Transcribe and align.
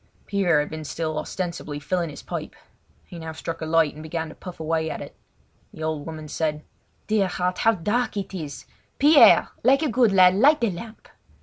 Pierre 0.25 0.61
had 0.61 0.71
been 0.71 0.83
still 0.83 1.19
ostensibly 1.19 1.79
filling 1.79 2.09
his 2.09 2.23
pipe; 2.23 2.55
he 3.05 3.19
now 3.19 3.33
struck 3.33 3.61
a 3.61 3.67
light 3.67 3.93
and 3.93 4.01
began 4.01 4.29
to 4.29 4.33
puff 4.33 4.59
away 4.59 4.89
at 4.89 4.99
it. 4.99 5.15
The 5.75 5.83
old 5.83 6.07
woman 6.07 6.27
said: 6.27 6.63
"Dear 7.05 7.27
heart, 7.27 7.59
how 7.59 7.73
dark 7.75 8.17
it 8.17 8.33
is! 8.33 8.65
Pierre, 8.97 9.49
like 9.63 9.83
a 9.83 9.89
good 9.91 10.11
lad, 10.11 10.33
light 10.33 10.59
the 10.61 10.71
lamp!" 10.71 11.07